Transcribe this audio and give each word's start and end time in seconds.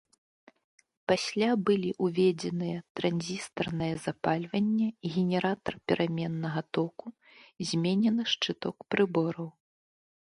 Пасля 1.11 1.49
былі 1.69 1.91
ўведзеныя 2.07 2.79
транзістарнае 2.99 3.91
запальванне, 4.07 4.87
генератар 5.19 5.73
пераменнага 5.91 6.61
току, 6.79 7.07
зменены 7.73 8.23
шчыток 8.33 8.75
прыбораў. 8.95 9.47